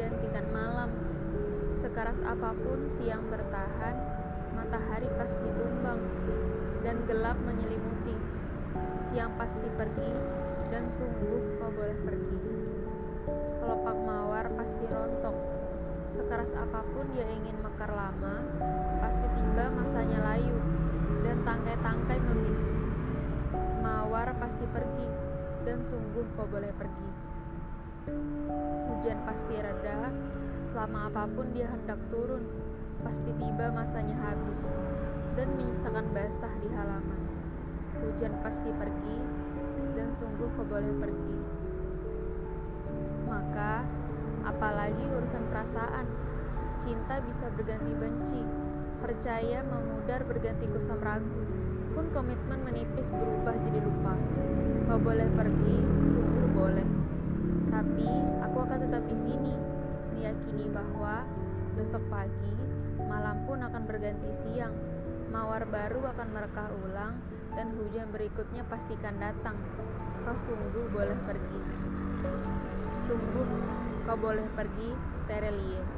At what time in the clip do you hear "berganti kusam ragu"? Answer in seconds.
50.28-51.40